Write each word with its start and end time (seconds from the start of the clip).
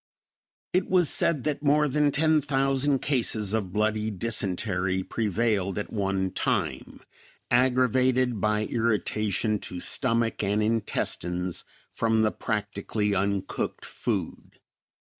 It 0.73 0.89
was 0.89 1.11
said 1.11 1.43
that 1.43 1.61
more 1.61 1.87
than 1.87 2.09
ten 2.09 2.41
thousand 2.41 3.03
cases 3.03 3.53
of 3.53 3.71
bloody 3.71 4.09
dysentery 4.09 5.03
prevailed 5.03 5.77
at 5.77 5.93
one 5.93 6.31
time; 6.31 7.01
aggravated 7.51 8.41
by 8.41 8.65
irritation 8.65 9.59
to 9.59 9.79
stomach 9.79 10.41
and 10.41 10.63
intestines 10.63 11.65
from 11.91 12.23
the 12.23 12.31
practically 12.31 13.13
uncooked 13.13 13.85
food. 13.85 14.57